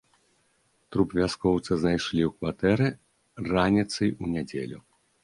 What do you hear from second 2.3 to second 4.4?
кватэры раніцай у